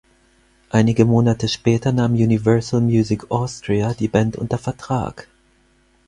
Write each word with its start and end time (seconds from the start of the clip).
Einige 0.71 1.05
Monate 1.05 1.47
später 1.47 1.91
nahm 1.91 2.13
Universal 2.13 2.81
Music 2.81 3.29
Austria 3.29 3.93
die 3.93 4.07
Band 4.07 4.35
unter 4.35 4.57
Vertrag. 4.57 5.27